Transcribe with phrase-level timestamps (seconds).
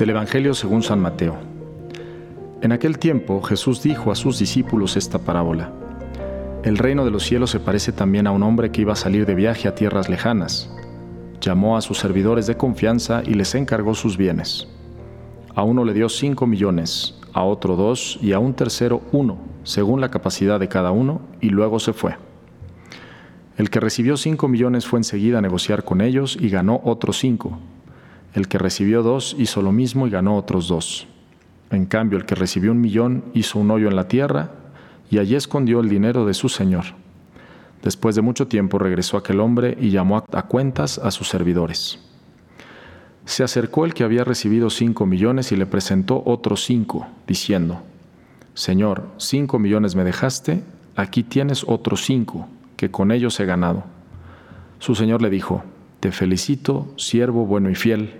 [0.00, 1.36] Del Evangelio según San Mateo.
[2.62, 5.74] En aquel tiempo Jesús dijo a sus discípulos esta parábola.
[6.64, 9.26] El reino de los cielos se parece también a un hombre que iba a salir
[9.26, 10.74] de viaje a tierras lejanas.
[11.42, 14.68] Llamó a sus servidores de confianza y les encargó sus bienes.
[15.54, 20.00] A uno le dio cinco millones, a otro dos y a un tercero uno, según
[20.00, 22.16] la capacidad de cada uno, y luego se fue.
[23.58, 27.58] El que recibió cinco millones fue enseguida a negociar con ellos y ganó otros cinco.
[28.34, 31.06] El que recibió dos hizo lo mismo y ganó otros dos.
[31.70, 34.50] En cambio, el que recibió un millón hizo un hoyo en la tierra
[35.10, 36.84] y allí escondió el dinero de su señor.
[37.82, 41.98] Después de mucho tiempo regresó aquel hombre y llamó a cuentas a sus servidores.
[43.24, 47.82] Se acercó el que había recibido cinco millones y le presentó otros cinco, diciendo,
[48.54, 50.62] Señor, cinco millones me dejaste,
[50.96, 53.84] aquí tienes otros cinco, que con ellos he ganado.
[54.78, 55.62] Su señor le dijo,
[56.00, 58.19] Te felicito, siervo bueno y fiel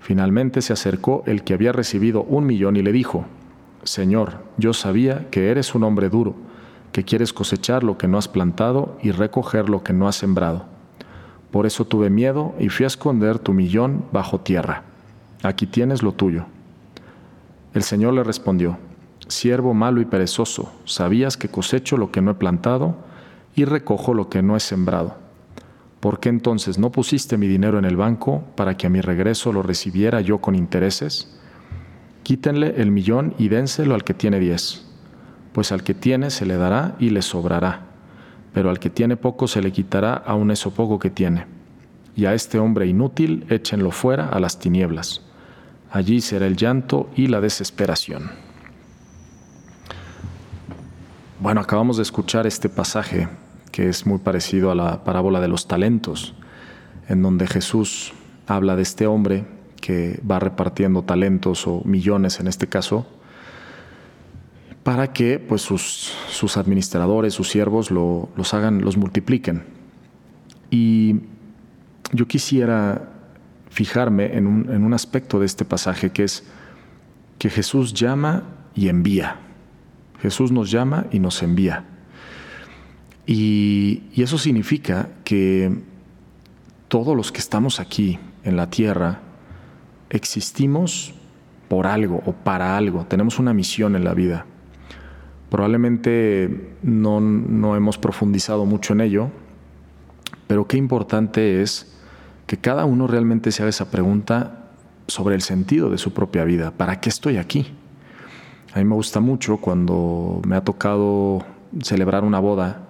[0.00, 3.26] Finalmente se acercó el que había recibido un millón y le dijo,
[3.84, 6.34] Señor, yo sabía que eres un hombre duro,
[6.92, 10.64] que quieres cosechar lo que no has plantado y recoger lo que no has sembrado.
[11.50, 14.84] Por eso tuve miedo y fui a esconder tu millón bajo tierra.
[15.42, 16.46] Aquí tienes lo tuyo.
[17.74, 18.78] El Señor le respondió,
[19.28, 22.96] Siervo malo y perezoso, sabías que cosecho lo que no he plantado
[23.54, 25.16] y recojo lo que no he sembrado.
[26.00, 29.52] ¿Por qué entonces no pusiste mi dinero en el banco para que a mi regreso
[29.52, 31.38] lo recibiera yo con intereses?
[32.22, 34.86] Quítenle el millón y dénselo al que tiene diez,
[35.52, 37.86] pues al que tiene se le dará y le sobrará,
[38.52, 41.46] pero al que tiene poco se le quitará aun eso poco que tiene.
[42.16, 45.22] Y a este hombre inútil échenlo fuera a las tinieblas.
[45.90, 48.30] Allí será el llanto y la desesperación.
[51.40, 53.28] Bueno, acabamos de escuchar este pasaje
[53.72, 56.34] que es muy parecido a la parábola de los talentos,
[57.08, 58.12] en donde Jesús
[58.46, 59.44] habla de este hombre
[59.80, 63.06] que va repartiendo talentos o millones en este caso,
[64.82, 69.62] para que pues, sus, sus administradores, sus siervos los hagan, los multipliquen.
[70.70, 71.16] Y
[72.12, 73.08] yo quisiera
[73.68, 76.44] fijarme en un, en un aspecto de este pasaje que es
[77.38, 78.44] que Jesús llama
[78.74, 79.36] y envía.
[80.20, 81.84] Jesús nos llama y nos envía.
[83.26, 85.72] Y, eso significa que
[86.88, 89.20] todos los que estamos aquí en la tierra
[90.10, 91.14] existimos
[91.68, 94.44] por algo o para algo, tenemos una misión en la vida.
[95.48, 99.30] Probablemente no, no, hemos profundizado mucho en ello,
[100.46, 101.96] pero qué importante es
[102.46, 104.72] que cada uno realmente se haga esa pregunta
[105.06, 106.72] sobre el sentido de su propia vida.
[106.72, 107.72] ¿Para qué estoy aquí?
[108.72, 111.44] A mí me gusta mucho cuando me ha tocado
[111.82, 112.89] celebrar una boda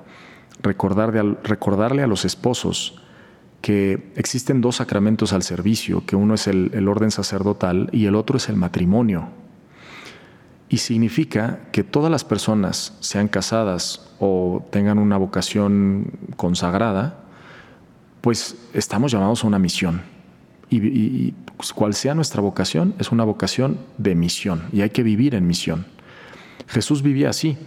[0.63, 3.01] recordarle a los esposos
[3.61, 8.39] que existen dos sacramentos al servicio, que uno es el, orden sacerdotal y el otro
[8.39, 9.29] es el matrimonio.
[10.69, 17.19] Y significa que todas las personas, sean casadas o tengan una vocación consagrada,
[18.21, 20.03] pues estamos llamados a una misión.
[20.73, 25.35] Y, pues, cual sea nuestra vocación, es una vocación de misión y hay que vivir
[25.35, 25.85] en misión.
[26.69, 27.59] Jesús vivía así,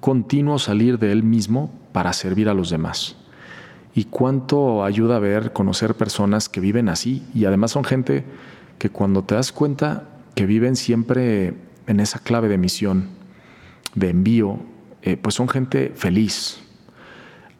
[0.00, 3.16] continuo salir de él mismo para servir a los demás.
[3.94, 8.24] Y cuánto ayuda a ver, conocer personas que viven así y además son gente
[8.78, 11.54] que cuando te das cuenta que viven siempre
[11.86, 13.08] en esa clave de misión,
[13.94, 14.58] de envío,
[15.02, 16.60] eh, pues son gente feliz.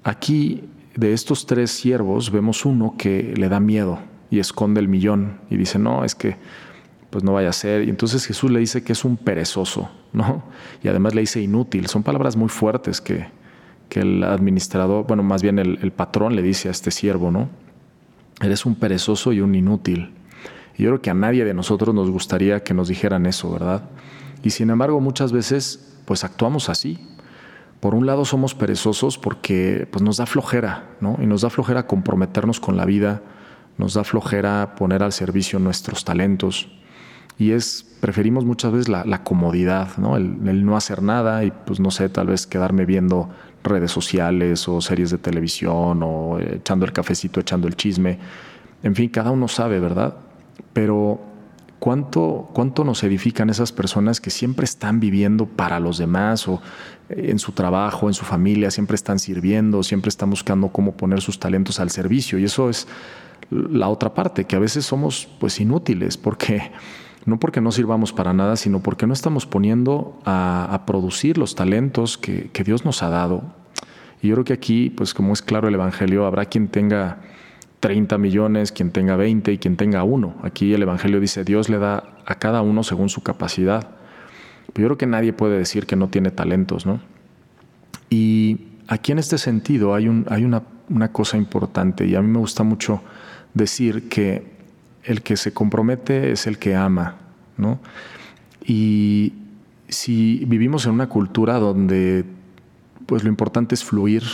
[0.04, 3.98] Aquí de estos tres siervos vemos uno que le da miedo
[4.30, 6.36] y esconde el millón y dice, no, es que
[7.10, 7.84] pues no vaya a ser.
[7.84, 10.42] Y entonces Jesús le dice que es un perezoso, ¿no?
[10.82, 11.86] Y además le dice inútil.
[11.86, 13.26] Son palabras muy fuertes que,
[13.88, 17.48] que el administrador, bueno, más bien el, patrón le dice a este siervo, ¿no?
[18.40, 20.12] Eres un perezoso y un inútil.
[20.76, 23.84] Y yo creo que a nadie de nosotros nos gustaría que nos dijeran eso, ¿verdad?
[24.42, 26.98] Y sin embargo, muchas veces, pues actuamos así.
[27.80, 31.16] Por un lado somos perezosos porque pues, nos da flojera, ¿no?
[31.22, 33.22] Y nos da flojera comprometernos con la vida,
[33.78, 36.68] nos da flojera poner al servicio nuestros talentos.
[37.38, 40.16] Y es, preferimos muchas veces la, comodidad, ¿no?
[40.16, 43.28] El, el, no hacer nada y pues no sé, tal vez quedarme viendo
[43.62, 48.18] redes sociales o series de televisión o echando el cafecito, echando el chisme.
[48.82, 50.14] En fin, cada uno sabe, ¿verdad?
[50.72, 51.20] Pero
[51.78, 56.60] ¿cuánto, cuánto nos edifican esas personas que siempre están viviendo para los demás o
[57.08, 61.20] eh, en su trabajo, en su familia, siempre están sirviendo, siempre están buscando cómo poner
[61.20, 62.38] sus talentos al servicio?
[62.38, 62.86] Y eso es
[63.50, 66.72] la otra parte, que a veces somos pues inútiles, porque
[67.26, 72.16] no porque no sirvamos para nada, sino porque no estamos poniendo a, producir los talentos
[72.16, 73.42] que, que, Dios nos ha dado.
[74.22, 77.18] Y yo creo que aquí, pues como es claro el Evangelio, habrá quien tenga
[77.80, 80.36] 30 millones, quien tenga 20 y quien tenga uno.
[80.42, 83.90] Aquí el Evangelio dice, Dios le da a cada uno según su capacidad.
[84.72, 87.00] Pero yo creo que nadie puede decir que no tiene talentos, ¿no?
[88.08, 92.28] Y aquí en este sentido hay, un, hay una, una cosa importante y a mí
[92.28, 93.02] me gusta mucho
[93.52, 94.55] decir que
[95.06, 97.16] el que se compromete es el que ama,
[97.56, 97.78] ¿no?
[98.64, 99.32] Y
[99.88, 102.24] si vivimos en una cultura donde
[103.06, 104.24] pues lo importante es fluir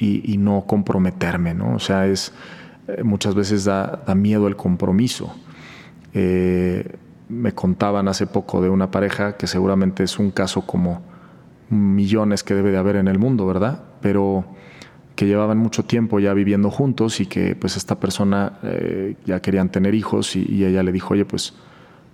[0.00, 1.74] y, no comprometerme, ¿no?
[1.74, 2.32] O sea, es
[2.86, 5.34] eh, muchas veces da, miedo el compromiso.
[6.14, 6.96] Eh,
[7.28, 11.02] me contaban hace poco de una pareja que seguramente es un caso como
[11.70, 13.82] millones que debe de haber en el mundo, ¿verdad?
[14.00, 14.44] Pero
[15.18, 19.68] que llevaban mucho tiempo ya viviendo juntos y que pues esta persona eh, ya querían
[19.68, 21.54] tener hijos y, ella le dijo, oye, pues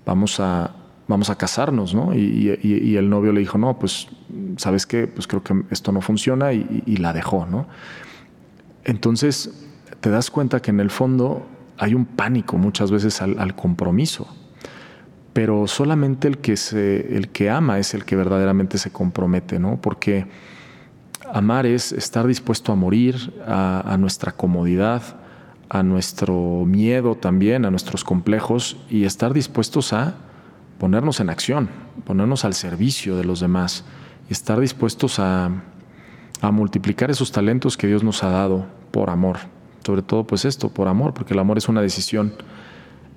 [0.06, 0.74] vamos a,
[1.06, 2.14] vamos a casarnos, ¿no?
[2.14, 4.08] Y, el novio le dijo, no, pues,
[4.56, 5.06] ¿sabes qué?
[5.06, 7.66] Pues creo que esto no funciona y, la dejó, ¿no?
[8.84, 9.50] Entonces
[10.00, 11.46] te das cuenta que en el fondo
[11.76, 14.34] hay un pánico muchas veces al, al compromiso,
[15.34, 19.78] pero solamente el que, se, el que ama es el que verdaderamente se compromete, ¿no?
[19.78, 20.26] Porque
[21.32, 25.02] Amar es estar dispuesto a morir a, nuestra comodidad,
[25.68, 30.14] a nuestro miedo también, a nuestros complejos y estar dispuestos a
[30.78, 31.70] ponernos en acción,
[32.04, 33.84] ponernos al servicio de los demás
[34.28, 35.50] y estar dispuestos a,
[36.40, 39.38] a multiplicar esos talentos que Dios nos ha dado por amor.
[39.84, 42.34] Sobre todo pues esto, por amor, porque el amor es una decisión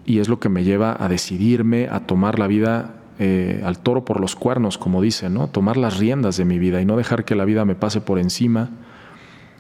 [0.05, 4.05] y es lo que me lleva a decidirme a tomar la vida eh, al toro
[4.05, 5.47] por los cuernos, como dice, ¿no?
[5.47, 8.19] Tomar las riendas de mi vida y no dejar que la vida me pase por
[8.19, 8.69] encima,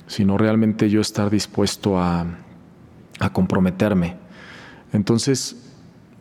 [0.05, 2.25] sino realmente yo estar dispuesto a,
[3.33, 4.15] comprometerme.
[4.93, 5.55] Entonces,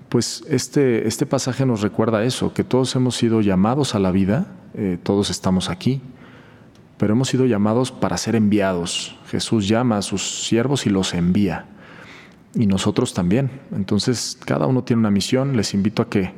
[0.09, 4.47] pues este, este pasaje nos recuerda eso, que todos hemos sido llamados a la vida,
[4.73, 6.01] eh, todos estamos aquí,
[6.97, 9.19] pero hemos sido llamados para ser enviados.
[9.27, 11.67] Jesús llama a sus siervos y los envía.
[12.55, 13.51] Y nosotros también.
[13.75, 15.57] Entonces, cada uno tiene una misión.
[15.57, 16.33] Les invito a que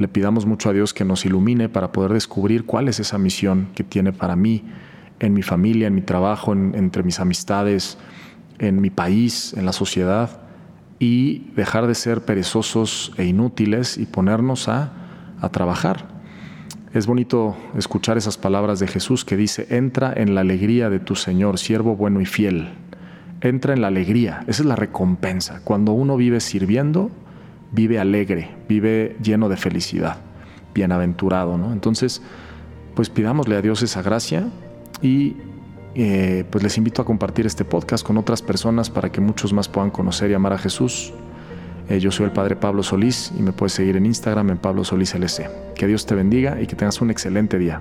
[0.00, 3.68] le pidamos mucho a Dios que nos ilumine para poder descubrir cuál es esa misión
[3.74, 4.64] que tiene para mí,
[5.18, 7.98] en mi familia, en mi trabajo, entre mis amistades,
[8.58, 10.40] en mi país, en la sociedad,
[10.98, 14.92] y dejar de ser perezosos e inútiles y ponernos a,
[15.38, 16.08] a trabajar.
[16.94, 21.14] Es bonito escuchar esas palabras de Jesús que dice, entra en la alegría de tu
[21.14, 22.70] Señor, siervo bueno y fiel.
[23.42, 25.60] Entra en la alegría, esa es la recompensa.
[25.62, 27.10] Cuando uno vive sirviendo,
[27.72, 30.18] vive alegre, vive lleno de felicidad,
[30.74, 31.72] bienaventurado, ¿no?
[31.72, 32.22] Entonces,
[32.94, 34.48] pues pidámosle a Dios esa gracia
[35.02, 35.36] y
[35.94, 39.68] eh, pues les invito a compartir este podcast con otras personas para que muchos más
[39.68, 41.12] puedan conocer y amar a Jesús.
[41.88, 44.84] Eh, yo soy el Padre Pablo Solís y me puedes seguir en Instagram en Pablo
[44.84, 45.48] Solís LC.
[45.74, 47.80] Que Dios te bendiga y que tengas un excelente día.